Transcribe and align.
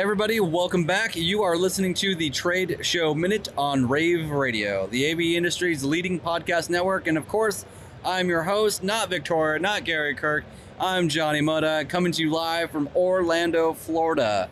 Everybody, 0.00 0.40
welcome 0.40 0.84
back. 0.84 1.14
You 1.14 1.42
are 1.42 1.58
listening 1.58 1.92
to 1.96 2.14
the 2.14 2.30
Trade 2.30 2.78
Show 2.80 3.12
Minute 3.12 3.48
on 3.58 3.86
Rave 3.86 4.30
Radio, 4.30 4.86
the 4.86 5.12
AV 5.12 5.20
industry's 5.36 5.84
leading 5.84 6.18
podcast 6.18 6.70
network. 6.70 7.06
And 7.06 7.18
of 7.18 7.28
course, 7.28 7.66
I'm 8.02 8.26
your 8.30 8.42
host, 8.42 8.82
not 8.82 9.10
Victoria, 9.10 9.58
not 9.58 9.84
Gary 9.84 10.14
Kirk. 10.14 10.46
I'm 10.80 11.10
Johnny 11.10 11.42
Mota, 11.42 11.84
coming 11.86 12.12
to 12.12 12.22
you 12.22 12.30
live 12.30 12.70
from 12.70 12.88
Orlando, 12.96 13.74
Florida. 13.74 14.48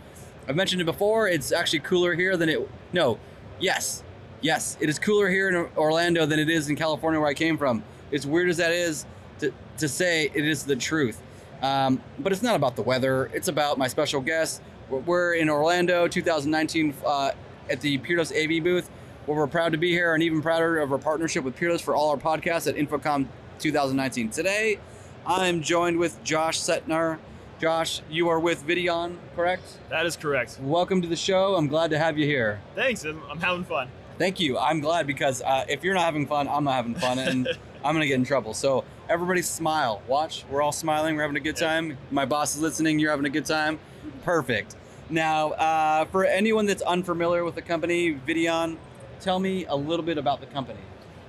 I've 0.46 0.55
mentioned 0.55 0.82
it 0.82 0.84
before, 0.84 1.29
it's 1.29 1.51
actually 1.51 1.78
cooler 1.78 2.15
here 2.15 2.37
than 2.37 2.51
it. 2.51 2.69
No, 2.92 3.19
yes, 3.59 4.02
yes, 4.42 4.77
it 4.83 4.91
is 4.91 4.98
cooler 4.98 5.30
here 5.30 5.48
in 5.48 5.56
Orlando 5.78 6.27
than 6.27 6.38
it 6.38 6.51
is 6.51 6.69
in 6.69 6.77
California 6.77 7.19
where 7.19 7.30
I 7.30 7.33
came 7.33 7.56
from. 7.56 7.83
As 8.12 8.27
weird 8.27 8.51
as 8.51 8.59
that 8.59 8.73
is 8.73 9.06
to, 9.38 9.51
to 9.78 9.88
say, 9.88 10.30
it 10.34 10.45
is 10.45 10.65
the 10.65 10.77
truth. 10.77 11.23
Um, 11.62 12.02
but 12.19 12.33
it's 12.33 12.42
not 12.42 12.55
about 12.55 12.77
the 12.77 12.83
weather, 12.83 13.30
it's 13.33 13.48
about 13.48 13.78
my 13.78 13.88
special 13.88 14.20
guest. 14.20 14.60
We're 14.91 15.34
in 15.34 15.51
Orlando 15.51 16.09
2019 16.09 16.95
uh, 17.05 17.33
at 17.69 17.83
the 17.83 17.98
Peerless 17.98 18.33
AV 18.33 18.62
booth, 18.65 18.88
where 19.27 19.37
we're 19.37 19.47
proud 19.47 19.73
to 19.73 19.78
be 19.78 19.91
here 19.91 20.14
and 20.14 20.23
even 20.23 20.41
prouder 20.41 20.78
of 20.78 20.91
our 20.91 20.98
partnership 20.98 21.45
with 21.45 21.56
Peerless 21.56 21.83
for 21.83 21.95
all 21.95 22.09
our 22.11 22.16
podcasts 22.16 22.66
at 22.66 22.74
InfoComm 22.74 23.27
2019. 23.59 24.30
Today, 24.30 24.78
I'm 25.27 25.61
joined 25.61 25.98
with 25.98 26.23
Josh 26.24 26.59
Cetnar. 26.59 27.19
Josh, 27.61 28.01
you 28.09 28.30
are 28.30 28.41
with 28.41 28.66
Videon, 28.66 29.19
correct? 29.37 29.78
That 29.91 30.06
is 30.06 30.16
correct. 30.16 30.59
Welcome 30.59 31.02
to 31.02 31.09
the 31.09 31.16
show. 31.16 31.56
I'm 31.56 31.66
glad 31.66 31.91
to 31.91 31.98
have 31.98 32.16
you 32.16 32.25
here. 32.25 32.59
Thanks. 32.75 33.05
I'm, 33.05 33.20
I'm 33.30 33.41
having 33.41 33.64
fun. 33.64 33.91
Thank 34.16 34.41
you. 34.41 34.56
I'm 34.56 34.80
glad 34.80 35.06
because 35.06 35.42
uh, 35.42 35.66
if 35.69 35.84
you're 35.84 35.95
not 35.95 36.05
having 36.05 36.27
fun, 36.27 36.48
I'm 36.48 36.64
not 36.64 36.75
having 36.75 36.95
fun, 36.95 37.19
and 37.19 37.47
I'm 37.84 37.94
gonna 37.94 38.06
get 38.06 38.14
in 38.14 38.25
trouble. 38.25 38.55
So 38.55 38.84
everybody, 39.06 39.42
smile. 39.42 40.00
Watch. 40.09 40.47
We're 40.48 40.62
all 40.62 40.72
smiling. 40.72 41.14
We're 41.14 41.22
having 41.22 41.36
a 41.36 41.41
good 41.41 41.56
time. 41.56 41.98
My 42.11 42.25
boss 42.25 42.56
is 42.56 42.62
listening. 42.62 42.98
You're 42.98 43.11
having 43.11 43.27
a 43.27 43.31
good 43.31 43.44
time. 43.44 43.78
Perfect. 44.22 44.77
Now, 45.11 45.52
uh, 45.52 46.05
for 46.06 46.24
anyone 46.24 46.66
that's 46.66 46.83
unfamiliar 46.83 47.44
with 47.44 47.55
the 47.55 47.62
company, 47.62 48.14
Videon, 48.14 48.77
tell 49.20 49.38
me 49.38 49.64
a 49.64 49.75
little 49.77 50.05
bit 50.05 50.19
about 50.19 50.41
the 50.41 50.47
company. 50.47 50.80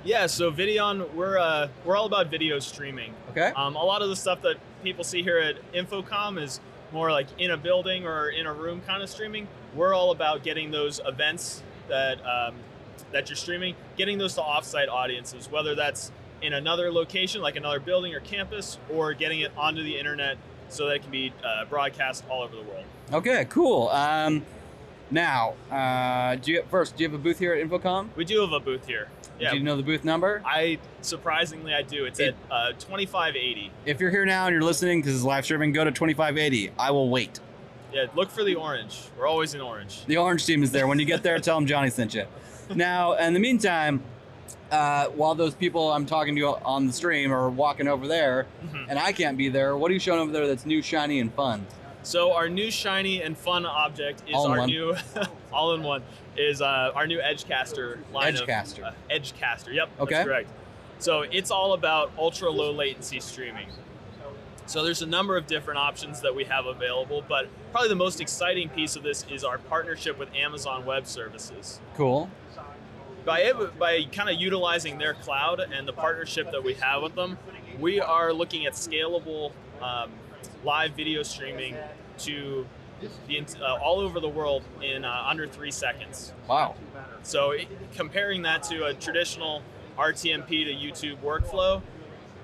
Yeah, 0.03 0.27
so 0.27 0.51
Videon, 0.51 1.13
we're 1.13 1.37
uh, 1.37 1.67
we're 1.85 1.95
all 1.95 2.05
about 2.05 2.27
video 2.27 2.59
streaming. 2.59 3.13
Okay. 3.31 3.51
Um, 3.55 3.75
a 3.75 3.83
lot 3.83 4.01
of 4.01 4.09
the 4.09 4.15
stuff 4.15 4.41
that 4.43 4.57
people 4.83 5.03
see 5.03 5.23
here 5.23 5.37
at 5.39 5.73
InfoComm 5.73 6.41
is 6.41 6.59
more 6.91 7.11
like 7.11 7.27
in 7.37 7.51
a 7.51 7.57
building 7.57 8.05
or 8.05 8.29
in 8.29 8.45
a 8.45 8.53
room 8.53 8.81
kind 8.87 9.03
of 9.03 9.09
streaming. 9.09 9.47
We're 9.75 9.93
all 9.93 10.11
about 10.11 10.43
getting 10.43 10.71
those 10.71 11.01
events 11.05 11.63
that 11.89 12.19
um, 12.25 12.55
that 13.11 13.29
you're 13.29 13.35
streaming, 13.35 13.75
getting 13.97 14.17
those 14.17 14.35
to 14.35 14.41
offsite 14.41 14.89
audiences, 14.89 15.49
whether 15.51 15.75
that's 15.75 16.11
in 16.41 16.53
another 16.53 16.91
location 16.91 17.41
like 17.41 17.57
another 17.57 17.79
building 17.79 18.13
or 18.13 18.21
campus, 18.21 18.77
or 18.89 19.13
getting 19.13 19.41
it 19.41 19.51
onto 19.57 19.83
the 19.83 19.97
internet 19.97 20.37
so 20.69 20.87
that 20.87 20.95
it 20.97 21.01
can 21.01 21.11
be 21.11 21.33
uh, 21.43 21.65
broadcast 21.65 22.23
all 22.29 22.41
over 22.43 22.55
the 22.55 22.61
world. 22.63 22.85
Okay, 23.11 23.45
cool. 23.49 23.89
Um, 23.89 24.45
now, 25.11 25.53
uh, 25.71 26.35
do 26.35 26.51
you 26.51 26.63
first? 26.69 26.95
Do 26.95 27.03
you 27.03 27.09
have 27.09 27.19
a 27.19 27.21
booth 27.21 27.39
here 27.39 27.53
at 27.53 27.67
InfoComm? 27.67 28.09
We 28.15 28.25
do 28.25 28.41
have 28.41 28.51
a 28.53 28.59
booth 28.59 28.85
here. 28.87 29.09
Yeah. 29.39 29.51
Do 29.51 29.57
you 29.57 29.63
know 29.63 29.77
the 29.77 29.83
booth 29.83 30.03
number? 30.03 30.41
I 30.45 30.79
surprisingly 31.01 31.73
I 31.73 31.81
do. 31.81 32.05
It's 32.05 32.19
It- 32.19 32.35
at 32.49 32.51
uh, 32.51 32.71
2580. 32.73 33.71
If 33.85 33.99
you're 33.99 34.11
here 34.11 34.25
now 34.25 34.45
and 34.47 34.53
you're 34.53 34.61
listening 34.63 34.99
because 35.01 35.15
it's 35.15 35.23
live 35.23 35.45
streaming, 35.45 35.71
go 35.71 35.83
to 35.83 35.91
2580. 35.91 36.71
I 36.77 36.91
will 36.91 37.09
wait. 37.09 37.39
Yeah, 37.93 38.05
look 38.15 38.29
for 38.29 38.43
the 38.43 38.55
orange. 38.55 39.01
We're 39.17 39.25
always 39.27 39.55
in 39.55 39.61
orange. 39.61 40.05
The 40.05 40.17
orange 40.17 40.45
team 40.45 40.61
is 40.61 40.71
there. 40.71 40.85
When 40.87 40.99
you 40.99 41.05
get 41.05 41.23
there, 41.23 41.39
tell 41.39 41.55
them 41.55 41.65
Johnny 41.65 41.89
sent 41.89 42.13
you. 42.13 42.25
Now, 42.75 43.13
in 43.13 43.33
the 43.33 43.39
meantime, 43.39 44.03
uh, 44.71 45.05
while 45.07 45.35
those 45.35 45.53
people 45.55 45.91
I'm 45.91 46.05
talking 46.05 46.35
to 46.35 46.45
on 46.63 46.87
the 46.87 46.93
stream 46.93 47.31
are 47.33 47.49
walking 47.49 47.87
over 47.87 48.07
there, 48.07 48.45
Mhm. 48.65 48.85
and 48.89 48.99
I 48.99 49.11
can't 49.11 49.37
be 49.37 49.49
there, 49.49 49.75
what 49.77 49.89
are 49.91 49.93
you 49.93 49.99
showing 49.99 50.19
over 50.19 50.31
there 50.31 50.47
that's 50.47 50.65
new, 50.65 50.81
shiny, 50.81 51.19
and 51.19 51.33
fun? 51.33 51.65
So 52.03 52.31
our 52.33 52.47
new 52.49 52.71
shiny 52.71 53.21
and 53.21 53.37
fun 53.37 53.65
object 53.65 54.23
is 54.27 54.35
our 54.35 54.59
one. 54.59 54.67
new 54.69 54.95
all 55.53 55.73
in 55.73 55.83
one 55.83 56.01
is 56.37 56.61
uh, 56.61 56.91
our 56.95 57.05
new 57.07 57.19
Edgecaster 57.19 57.97
line 58.13 58.35
of- 58.35 58.41
Edgecaster. 58.47 58.83
uh, 58.85 58.91
Edgecaster. 59.11 59.73
Yep. 59.73 59.89
Okay. 59.99 60.13
That's 60.15 60.25
correct. 60.27 60.49
So 60.99 61.21
it's 61.21 61.51
all 61.51 61.73
about 61.73 62.11
ultra 62.17 62.49
low 62.49 62.71
latency 62.71 63.19
streaming. 63.19 63.67
So 64.65 64.83
there's 64.83 65.01
a 65.01 65.07
number 65.07 65.35
of 65.35 65.47
different 65.47 65.79
options 65.79 66.21
that 66.21 66.35
we 66.35 66.43
have 66.43 66.67
available, 66.67 67.23
but 67.27 67.47
probably 67.71 67.89
the 67.89 67.95
most 67.95 68.21
exciting 68.21 68.69
piece 68.69 68.95
of 68.95 69.01
this 69.01 69.25
is 69.31 69.43
our 69.43 69.57
partnership 69.57 70.19
with 70.19 70.29
Amazon 70.35 70.85
Web 70.85 71.07
Services. 71.07 71.79
Cool. 71.95 72.29
By 73.25 73.51
by 73.77 74.03
kind 74.11 74.29
of 74.29 74.39
utilizing 74.39 74.97
their 74.97 75.13
cloud 75.13 75.59
and 75.59 75.87
the 75.87 75.93
partnership 75.93 76.51
that 76.51 76.63
we 76.63 76.73
have 76.75 77.01
with 77.03 77.15
them, 77.15 77.37
we 77.79 77.99
are 77.99 78.33
looking 78.33 78.65
at 78.65 78.73
scalable 78.73 79.51
um, 79.81 80.11
live 80.63 80.91
video 80.93 81.23
streaming 81.23 81.75
to 82.19 82.65
the, 83.27 83.45
uh, 83.61 83.77
all 83.77 83.99
over 83.99 84.19
the 84.19 84.29
world 84.29 84.63
in 84.81 85.05
uh, 85.05 85.23
under 85.25 85.47
three 85.47 85.71
seconds. 85.71 86.33
Wow. 86.47 86.75
So 87.23 87.51
it, 87.51 87.67
comparing 87.95 88.41
that 88.43 88.63
to 88.63 88.85
a 88.85 88.93
traditional 88.93 89.61
RTMP 89.97 90.47
to 90.47 90.73
YouTube 90.73 91.17
workflow, 91.21 91.81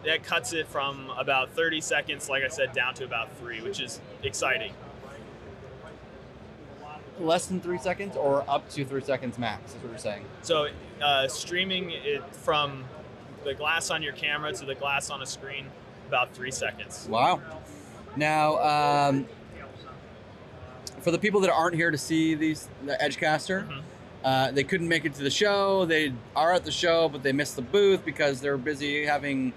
that 0.05 0.23
cuts 0.23 0.53
it 0.53 0.67
from 0.67 1.09
about 1.17 1.51
30 1.51 1.81
seconds, 1.81 2.29
like 2.29 2.43
I 2.43 2.47
said, 2.47 2.73
down 2.73 2.93
to 2.95 3.03
about 3.03 3.35
three, 3.37 3.61
which 3.61 3.79
is 3.79 3.99
exciting. 4.23 4.71
Less 7.19 7.45
than 7.45 7.61
three 7.61 7.77
seconds 7.77 8.17
or 8.17 8.43
up 8.49 8.69
to 8.71 8.83
three 8.83 9.01
seconds 9.01 9.37
max, 9.37 9.71
is 9.73 9.81
what 9.81 9.89
you're 9.91 9.97
saying. 9.97 10.25
So 10.41 10.67
uh, 11.01 11.27
streaming 11.29 11.91
it 11.91 12.23
from 12.35 12.83
the 13.45 13.53
glass 13.53 13.89
on 13.89 14.03
your 14.03 14.13
camera 14.13 14.51
to 14.53 14.65
the 14.65 14.75
glass 14.75 15.09
on 15.09 15.21
a 15.21 15.25
screen, 15.25 15.67
about 16.07 16.33
three 16.33 16.51
seconds. 16.51 17.07
Wow. 17.09 17.41
Now, 18.17 18.57
um, 19.11 19.27
for 21.01 21.11
the 21.11 21.19
people 21.19 21.39
that 21.41 21.51
aren't 21.51 21.75
here 21.75 21.91
to 21.91 21.97
see 21.97 22.35
these 22.35 22.67
the 22.85 22.97
Edgecaster, 23.01 23.67
Mhm. 23.67 23.81
uh, 24.23 24.51
they 24.51 24.63
couldn't 24.63 24.87
make 24.87 25.05
it 25.05 25.13
to 25.15 25.23
the 25.23 25.29
show. 25.29 25.85
They 25.85 26.13
are 26.35 26.51
at 26.53 26.65
the 26.65 26.71
show, 26.71 27.07
but 27.07 27.23
they 27.23 27.31
missed 27.31 27.55
the 27.55 27.61
booth 27.61 28.03
because 28.03 28.41
they're 28.41 28.57
busy 28.57 29.05
having 29.05 29.53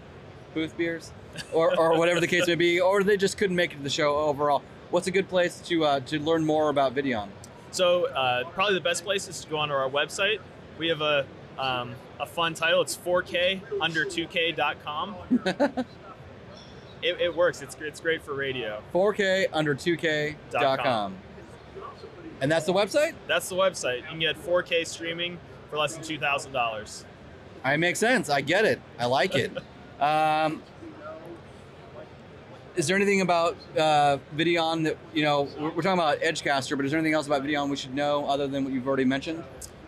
booth 0.54 0.76
beers, 0.76 1.10
or, 1.52 1.76
or 1.78 1.98
whatever 1.98 2.20
the 2.20 2.26
case 2.26 2.46
may 2.46 2.54
be, 2.54 2.80
or 2.80 3.02
they 3.02 3.16
just 3.16 3.36
couldn't 3.38 3.56
make 3.56 3.72
it 3.72 3.76
to 3.78 3.82
the 3.82 3.90
show 3.90 4.16
overall. 4.16 4.62
What's 4.90 5.06
a 5.06 5.10
good 5.10 5.28
place 5.28 5.60
to 5.66 5.84
uh, 5.84 6.00
to 6.00 6.18
learn 6.20 6.44
more 6.44 6.68
about 6.68 6.94
Videon? 6.94 7.28
So 7.78 8.06
uh, 8.06 8.42
probably 8.50 8.74
the 8.74 8.80
best 8.80 9.04
place 9.04 9.28
is 9.28 9.40
to 9.42 9.48
go 9.48 9.58
onto 9.58 9.72
our 9.72 9.88
website. 9.88 10.40
We 10.78 10.88
have 10.88 11.00
a 11.00 11.24
um, 11.56 11.94
a 12.18 12.26
fun 12.26 12.54
title. 12.54 12.82
It's 12.82 12.96
4K 12.96 13.60
under 13.80 14.04
2K.com. 14.04 15.14
it, 17.02 17.20
it 17.20 17.36
works. 17.36 17.62
It's 17.62 17.76
it's 17.80 18.00
great 18.00 18.24
for 18.24 18.34
radio. 18.34 18.82
4K 18.92 19.46
under 19.52 19.76
2K.com. 19.76 20.34
Dot 20.50 20.80
com. 20.80 21.14
And 22.40 22.50
that's 22.50 22.66
the 22.66 22.72
website? 22.72 23.14
That's 23.28 23.48
the 23.48 23.54
website. 23.54 23.98
You 23.98 24.08
can 24.08 24.18
get 24.18 24.36
4K 24.44 24.84
streaming 24.84 25.38
for 25.70 25.78
less 25.78 25.94
than 25.94 26.02
two 26.02 26.18
thousand 26.18 26.50
dollars. 26.50 27.04
I 27.62 27.76
make 27.76 27.94
sense. 27.94 28.28
I 28.28 28.40
get 28.40 28.64
it. 28.64 28.80
I 28.98 29.06
like 29.06 29.36
it. 29.36 29.56
um, 30.00 30.64
is 32.78 32.86
there 32.86 32.96
anything 32.96 33.20
about 33.20 33.56
uh, 33.76 34.18
Videon 34.36 34.84
that 34.84 34.96
you 35.12 35.24
know? 35.24 35.48
We're, 35.58 35.70
we're 35.70 35.82
talking 35.82 35.98
about 35.98 36.20
Edgecaster, 36.20 36.76
but 36.76 36.86
is 36.86 36.92
there 36.92 37.00
anything 37.00 37.14
else 37.14 37.26
about 37.26 37.42
Videon 37.42 37.68
we 37.68 37.76
should 37.76 37.94
know 37.94 38.24
other 38.26 38.46
than 38.46 38.64
what 38.64 38.72
you've 38.72 38.86
already 38.86 39.04
mentioned? 39.04 39.42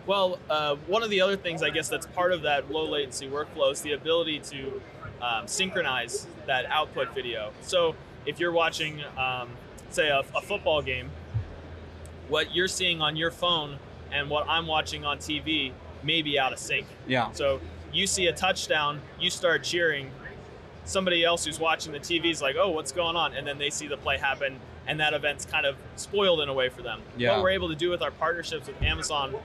Well, 0.05 0.39
uh, 0.49 0.75
one 0.87 1.01
of 1.01 1.09
the 1.09 1.21
other 1.21 1.37
things 1.37 1.63
I 1.63 1.69
guess 1.69 1.87
that's 1.87 2.05
part 2.07 2.33
of 2.33 2.41
that 2.41 2.69
low 2.69 2.85
latency 2.89 3.29
workflow 3.29 3.71
is 3.71 3.81
the 3.81 3.93
ability 3.93 4.39
to 4.39 4.81
um, 5.21 5.47
synchronize 5.47 6.27
that 6.47 6.65
output 6.65 7.15
video. 7.15 7.53
So 7.61 7.95
if 8.25 8.39
you're 8.39 8.51
watching, 8.51 9.01
um, 9.17 9.49
say, 9.89 10.09
a, 10.09 10.19
a 10.35 10.41
football 10.41 10.81
game, 10.81 11.09
what 12.27 12.53
you're 12.53 12.67
seeing 12.67 13.01
on 13.01 13.15
your 13.15 13.31
phone 13.31 13.77
and 14.11 14.29
what 14.29 14.49
I'm 14.49 14.67
watching 14.67 15.05
on 15.05 15.17
TV 15.17 15.71
may 16.03 16.21
be 16.21 16.37
out 16.37 16.51
of 16.51 16.59
sync. 16.59 16.87
Yeah. 17.07 17.31
So 17.31 17.61
you 17.93 18.05
see 18.05 18.27
a 18.27 18.33
touchdown, 18.33 18.99
you 19.19 19.29
start 19.29 19.63
cheering. 19.63 20.11
Somebody 20.85 21.23
else 21.23 21.45
who's 21.45 21.59
watching 21.59 21.91
the 21.91 21.99
TV 21.99 22.31
is 22.31 22.41
like, 22.41 22.55
"Oh, 22.55 22.69
what's 22.69 22.91
going 22.91 23.15
on?" 23.15 23.33
And 23.33 23.45
then 23.45 23.57
they 23.57 23.69
see 23.69 23.87
the 23.87 23.97
play 23.97 24.17
happen, 24.17 24.59
and 24.87 24.99
that 24.99 25.13
event's 25.13 25.45
kind 25.45 25.65
of 25.65 25.75
spoiled 25.95 26.41
in 26.41 26.49
a 26.49 26.53
way 26.53 26.69
for 26.69 26.81
them. 26.81 27.01
Yeah. 27.17 27.31
What 27.33 27.43
we're 27.43 27.49
able 27.51 27.69
to 27.69 27.75
do 27.75 27.89
with 27.89 28.01
our 28.01 28.11
partnerships 28.11 28.67
with 28.67 28.81
Amazon 28.81 29.35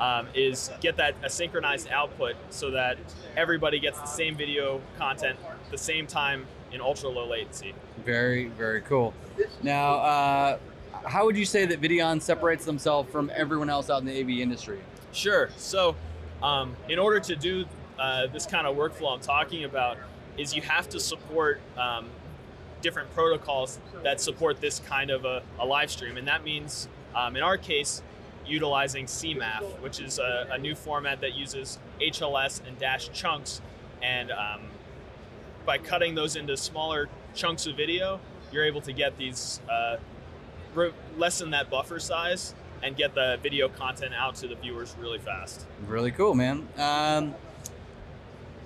um, 0.00 0.28
is 0.34 0.70
get 0.80 0.96
that 0.96 1.14
a 1.22 1.30
synchronized 1.30 1.88
output 1.90 2.36
so 2.50 2.70
that 2.70 2.98
everybody 3.36 3.78
gets 3.78 4.00
the 4.00 4.06
same 4.06 4.36
video 4.36 4.80
content 4.98 5.38
at 5.44 5.70
the 5.70 5.78
same 5.78 6.06
time 6.06 6.46
in 6.72 6.80
ultra 6.80 7.08
low 7.08 7.26
latency. 7.28 7.74
Very, 8.04 8.46
very 8.48 8.80
cool. 8.80 9.14
Now, 9.62 9.94
uh, 9.94 10.58
how 11.04 11.24
would 11.24 11.36
you 11.36 11.44
say 11.44 11.66
that 11.66 11.80
Videon 11.80 12.20
separates 12.20 12.64
themselves 12.64 13.10
from 13.10 13.30
everyone 13.34 13.70
else 13.70 13.90
out 13.90 14.00
in 14.00 14.06
the 14.06 14.20
AV 14.20 14.40
industry? 14.40 14.80
Sure. 15.12 15.50
So, 15.56 15.94
um, 16.42 16.76
in 16.88 16.98
order 16.98 17.20
to 17.20 17.36
do 17.36 17.64
uh, 17.98 18.26
this 18.26 18.46
kind 18.46 18.66
of 18.66 18.76
workflow 18.76 19.14
I'm 19.14 19.20
talking 19.20 19.64
about, 19.64 19.96
is 20.38 20.54
you 20.54 20.62
have 20.62 20.88
to 20.90 21.00
support 21.00 21.60
um, 21.76 22.06
different 22.82 23.12
protocols 23.14 23.78
that 24.02 24.20
support 24.20 24.60
this 24.60 24.80
kind 24.80 25.10
of 25.10 25.24
a, 25.24 25.42
a 25.58 25.66
live 25.66 25.90
stream, 25.90 26.16
and 26.16 26.28
that 26.28 26.44
means, 26.44 26.88
um, 27.14 27.36
in 27.36 27.42
our 27.42 27.56
case, 27.56 28.02
utilizing 28.46 29.06
CMAF, 29.06 29.80
which 29.80 30.00
is 30.00 30.18
a, 30.18 30.48
a 30.52 30.58
new 30.58 30.74
format 30.74 31.20
that 31.20 31.34
uses 31.34 31.78
HLS 32.00 32.60
and 32.66 32.78
dash 32.78 33.10
chunks, 33.12 33.60
and 34.02 34.30
um, 34.30 34.60
by 35.64 35.78
cutting 35.78 36.14
those 36.14 36.36
into 36.36 36.56
smaller 36.56 37.08
chunks 37.34 37.66
of 37.66 37.76
video, 37.76 38.20
you're 38.52 38.64
able 38.64 38.80
to 38.82 38.92
get 38.92 39.16
these 39.18 39.60
uh, 39.68 39.96
re- 40.74 40.92
lessen 41.16 41.50
that 41.50 41.70
buffer 41.70 41.98
size 41.98 42.54
and 42.82 42.96
get 42.96 43.14
the 43.14 43.38
video 43.42 43.68
content 43.68 44.14
out 44.14 44.36
to 44.36 44.46
the 44.46 44.54
viewers 44.54 44.94
really 45.00 45.18
fast. 45.18 45.66
Really 45.86 46.12
cool, 46.12 46.34
man. 46.34 46.68
Um, 46.76 47.34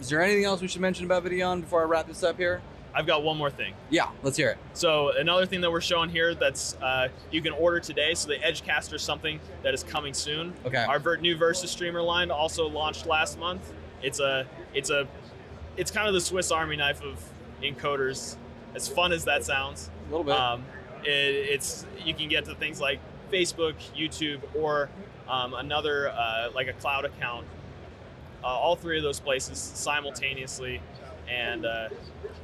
is 0.01 0.09
there 0.09 0.23
anything 0.23 0.45
else 0.45 0.61
we 0.61 0.69
should 0.69 0.81
mention 0.81 1.05
about 1.05 1.25
Videon 1.25 1.61
before 1.61 1.83
I 1.83 1.85
wrap 1.85 2.07
this 2.09 2.23
up 2.23 2.37
here? 2.37 2.61
I've 2.93 3.07
got 3.07 3.23
one 3.23 3.37
more 3.37 3.51
thing. 3.51 3.75
Yeah, 3.89 4.09
let's 4.25 4.37
hear 4.37 4.51
it. 4.51 4.59
So 4.73 5.17
another 5.17 5.47
thing 5.47 5.61
that 5.61 5.71
we're 5.71 5.81
showing 5.81 6.11
here 6.11 6.35
that's 6.35 6.75
uh, 6.83 7.09
you 7.31 7.41
can 7.41 7.53
order 7.53 7.79
today. 7.79 8.15
So 8.15 8.29
the 8.29 8.37
Edgecaster 8.39 8.95
is 8.95 9.03
something 9.03 9.39
that 9.63 9.75
is 9.75 9.85
coming 9.85 10.13
soon. 10.13 10.53
Okay. 10.67 10.83
Our 10.85 11.17
new 11.19 11.37
Versa 11.37 11.69
streamer 11.69 12.03
line 12.03 12.33
also 12.33 12.69
launched 12.69 13.07
last 13.07 13.39
month. 13.39 13.73
It's 14.03 14.19
a 14.19 14.45
it's 14.75 14.91
a 14.91 15.07
it's 15.77 15.93
kind 15.93 16.09
of 16.09 16.15
the 16.15 16.21
Swiss 16.21 16.51
Army 16.51 16.77
knife 16.77 17.01
of 17.03 17.23
encoders. 17.63 18.35
As 18.75 18.89
fun 18.89 19.13
as 19.13 19.25
that 19.25 19.45
sounds, 19.45 19.91
A 20.09 20.11
little 20.11 20.25
bit. 20.25 20.35
um, 20.35 20.65
it, 21.05 21.09
it's 21.09 21.87
you 22.05 22.15
can 22.15 22.29
get 22.29 22.45
to 22.47 22.55
things 22.57 22.81
like 22.81 22.99
Facebook, 23.31 23.75
YouTube, 23.97 24.41
or 24.57 24.89
um, 25.29 25.55
another 25.55 26.09
uh, 26.09 26.49
like 26.57 26.67
a 26.67 26.73
cloud 26.73 27.05
account. 27.05 27.47
Uh, 28.43 28.47
all 28.47 28.77
three 28.77 28.97
of 28.97 29.03
those 29.03 29.21
places 29.21 29.59
simultaneously, 29.59 30.81
and 31.29 31.67
uh, 31.67 31.89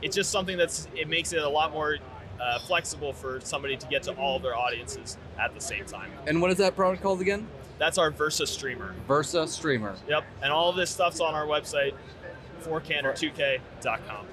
it's 0.02 0.14
just 0.14 0.30
something 0.30 0.56
that's 0.58 0.88
it 0.94 1.08
makes 1.08 1.32
it 1.32 1.42
a 1.42 1.48
lot 1.48 1.72
more 1.72 1.96
uh, 2.40 2.58
flexible 2.60 3.12
for 3.12 3.40
somebody 3.40 3.76
to 3.76 3.86
get 3.86 4.02
to 4.02 4.12
all 4.12 4.36
of 4.36 4.42
their 4.42 4.54
audiences 4.54 5.16
at 5.38 5.54
the 5.54 5.60
same 5.60 5.84
time. 5.86 6.10
and 6.26 6.40
what 6.40 6.50
is 6.50 6.58
that 6.58 6.76
product 6.76 7.02
called 7.02 7.20
again? 7.20 7.46
That's 7.78 7.98
our 7.98 8.10
Versa 8.10 8.46
streamer. 8.46 8.94
Versa 9.06 9.46
Streamer. 9.46 9.94
Yep, 10.08 10.24
and 10.42 10.52
all 10.52 10.70
of 10.70 10.76
this 10.76 10.90
stuff's 10.90 11.20
on 11.20 11.34
our 11.34 11.46
website, 11.46 11.94
4K 12.62 12.98
under 12.98 13.12
2K.com. 13.12 14.26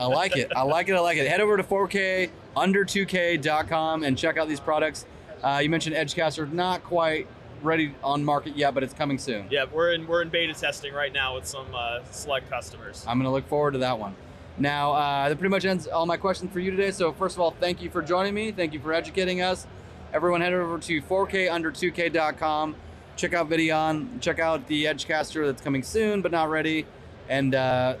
I 0.00 0.06
like 0.06 0.36
it. 0.36 0.50
I 0.56 0.62
like 0.62 0.88
it. 0.88 0.94
I 0.94 1.00
like 1.00 1.18
it. 1.18 1.28
Head 1.28 1.40
over 1.40 1.56
to 1.56 1.62
4K 1.62 2.30
under 2.56 2.84
2K.com 2.84 4.02
and 4.02 4.16
check 4.18 4.36
out 4.36 4.48
these 4.48 4.60
products. 4.60 5.06
Uh, 5.42 5.60
you 5.62 5.68
mentioned 5.68 5.94
Edgecaster, 5.94 6.50
not 6.50 6.82
quite 6.82 7.28
ready 7.66 7.94
on 8.02 8.24
market 8.24 8.56
yet, 8.56 8.74
but 8.74 8.82
it's 8.82 8.94
coming 8.94 9.18
soon. 9.18 9.46
Yeah, 9.50 9.66
we're 9.70 9.92
in 9.92 10.06
we're 10.06 10.22
in 10.22 10.28
beta 10.28 10.54
testing 10.54 10.94
right 10.94 11.12
now 11.12 11.34
with 11.34 11.46
some 11.46 11.66
uh, 11.74 12.00
select 12.10 12.50
customers. 12.50 13.04
I'm 13.06 13.18
going 13.18 13.28
to 13.28 13.30
look 13.30 13.48
forward 13.48 13.72
to 13.72 13.78
that 13.78 13.98
one. 13.98 14.14
Now, 14.58 14.92
uh, 14.92 15.28
that 15.28 15.38
pretty 15.38 15.50
much 15.50 15.66
ends 15.66 15.86
all 15.86 16.06
my 16.06 16.16
questions 16.16 16.50
for 16.50 16.60
you 16.60 16.70
today. 16.70 16.90
So, 16.90 17.12
first 17.12 17.36
of 17.36 17.40
all, 17.40 17.50
thank 17.50 17.82
you 17.82 17.90
for 17.90 18.00
joining 18.00 18.32
me. 18.32 18.52
Thank 18.52 18.72
you 18.72 18.80
for 18.80 18.92
educating 18.92 19.42
us. 19.42 19.66
Everyone, 20.14 20.40
head 20.40 20.54
over 20.54 20.78
to 20.78 21.02
4kunder2k.com. 21.02 22.74
Check 23.16 23.34
out 23.34 23.50
Videon. 23.50 24.20
Check 24.20 24.38
out 24.38 24.66
the 24.66 24.84
Edgecaster 24.84 25.44
that's 25.46 25.60
coming 25.60 25.82
soon, 25.82 26.22
but 26.22 26.32
not 26.32 26.48
ready. 26.48 26.86
And 27.28 27.54
uh, 27.54 27.96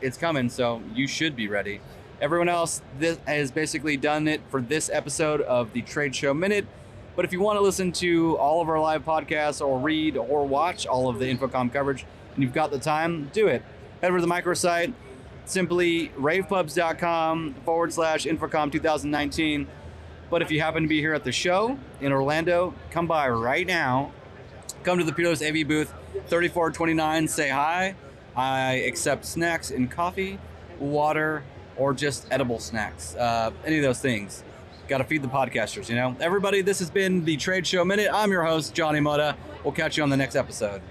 it's 0.00 0.16
coming, 0.16 0.48
so 0.48 0.82
you 0.94 1.06
should 1.06 1.36
be 1.36 1.46
ready. 1.46 1.80
Everyone 2.20 2.48
else 2.48 2.82
this 2.98 3.18
has 3.26 3.50
basically 3.50 3.96
done 3.96 4.28
it 4.28 4.40
for 4.48 4.60
this 4.60 4.90
episode 4.92 5.40
of 5.42 5.72
the 5.72 5.82
Trade 5.82 6.14
Show 6.14 6.32
Minute. 6.34 6.66
But 7.14 7.24
if 7.24 7.32
you 7.32 7.40
want 7.40 7.58
to 7.58 7.60
listen 7.60 7.92
to 7.92 8.36
all 8.38 8.62
of 8.62 8.68
our 8.68 8.80
live 8.80 9.04
podcasts 9.04 9.64
or 9.64 9.78
read 9.78 10.16
or 10.16 10.46
watch 10.46 10.86
all 10.86 11.08
of 11.08 11.18
the 11.18 11.26
InfoComm 11.26 11.72
coverage 11.72 12.06
and 12.34 12.42
you've 12.42 12.54
got 12.54 12.70
the 12.70 12.78
time, 12.78 13.30
do 13.32 13.48
it. 13.48 13.62
Head 14.00 14.08
over 14.08 14.18
to 14.18 14.26
the 14.26 14.32
microsite, 14.32 14.92
simply 15.44 16.08
ravepubs.com 16.10 17.54
forward 17.64 17.92
slash 17.92 18.24
InfoComm 18.24 18.72
2019. 18.72 19.66
But 20.30 20.40
if 20.40 20.50
you 20.50 20.60
happen 20.60 20.84
to 20.84 20.88
be 20.88 21.00
here 21.00 21.12
at 21.12 21.24
the 21.24 21.32
show 21.32 21.78
in 22.00 22.12
Orlando, 22.12 22.72
come 22.90 23.06
by 23.06 23.28
right 23.28 23.66
now. 23.66 24.12
Come 24.82 24.98
to 24.98 25.04
the 25.04 25.12
Peerless 25.12 25.42
AV 25.42 25.68
booth, 25.68 25.92
3429. 26.28 27.28
Say 27.28 27.50
hi. 27.50 27.94
I 28.34 28.72
accept 28.86 29.26
snacks 29.26 29.70
and 29.70 29.90
coffee, 29.90 30.38
water, 30.78 31.44
or 31.76 31.92
just 31.92 32.26
edible 32.30 32.58
snacks. 32.58 33.14
Uh, 33.14 33.50
any 33.66 33.76
of 33.76 33.82
those 33.82 34.00
things. 34.00 34.42
Got 34.92 34.98
to 34.98 35.04
feed 35.04 35.22
the 35.22 35.28
podcasters, 35.28 35.88
you 35.88 35.94
know? 35.94 36.14
Everybody, 36.20 36.60
this 36.60 36.78
has 36.80 36.90
been 36.90 37.24
the 37.24 37.38
Trade 37.38 37.66
Show 37.66 37.82
Minute. 37.82 38.10
I'm 38.12 38.30
your 38.30 38.44
host, 38.44 38.74
Johnny 38.74 39.00
Mota. 39.00 39.34
We'll 39.64 39.72
catch 39.72 39.96
you 39.96 40.02
on 40.02 40.10
the 40.10 40.18
next 40.18 40.36
episode. 40.36 40.82